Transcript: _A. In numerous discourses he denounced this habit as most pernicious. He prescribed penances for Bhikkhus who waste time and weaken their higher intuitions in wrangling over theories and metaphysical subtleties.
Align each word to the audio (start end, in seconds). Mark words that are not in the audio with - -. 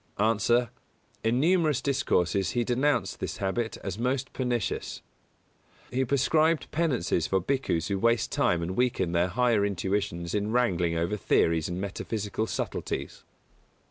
_A. 0.49 0.69
In 1.23 1.39
numerous 1.39 1.79
discourses 1.79 2.53
he 2.57 2.63
denounced 2.63 3.19
this 3.19 3.37
habit 3.37 3.77
as 3.83 3.99
most 3.99 4.33
pernicious. 4.33 5.03
He 5.91 6.03
prescribed 6.05 6.71
penances 6.71 7.27
for 7.27 7.39
Bhikkhus 7.39 7.89
who 7.89 7.99
waste 7.99 8.31
time 8.31 8.63
and 8.63 8.75
weaken 8.75 9.11
their 9.11 9.27
higher 9.27 9.63
intuitions 9.63 10.33
in 10.33 10.51
wrangling 10.51 10.97
over 10.97 11.17
theories 11.17 11.69
and 11.69 11.79
metaphysical 11.79 12.47
subtleties. 12.47 13.23